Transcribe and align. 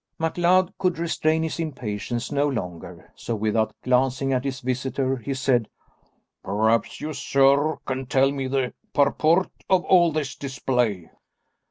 MacLeod 0.17 0.73
could 0.79 0.97
restrain 0.97 1.43
his 1.43 1.59
impatience 1.59 2.31
no 2.31 2.47
longer, 2.47 3.13
so 3.15 3.35
without 3.35 3.71
glancing 3.83 4.33
at 4.33 4.43
his 4.45 4.59
visitor, 4.61 5.17
he 5.17 5.35
said, 5.35 5.69
"Perhaps 6.43 7.01
you, 7.01 7.13
sir, 7.13 7.77
can 7.85 8.07
tell 8.07 8.31
me 8.31 8.47
the 8.47 8.73
purport 8.95 9.51
of 9.69 9.85
all 9.85 10.11
this 10.11 10.35
display." 10.35 11.11